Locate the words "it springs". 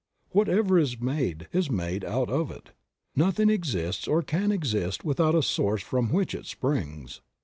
6.33-7.21